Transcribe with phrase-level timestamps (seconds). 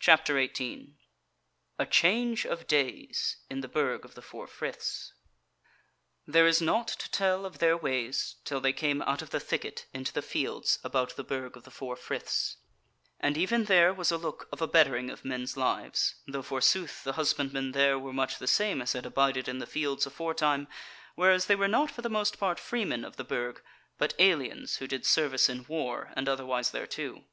[0.00, 0.96] CHAPTER 18
[1.78, 5.12] A Change of Days in the Burg of the Four Friths
[6.26, 9.84] There is naught to tell of their ways till they came out of the thicket
[9.92, 12.56] into the fields about the Burg of the Four Friths;
[13.20, 17.12] and even there was a look of a bettering of men's lives; though forsooth the
[17.20, 20.66] husbandmen there were much the same as had abided in the fields aforetime,
[21.14, 23.60] whereas they were not for the most part freemen of the Burg,
[23.98, 27.26] but aliens who did service in war and otherwise thereto.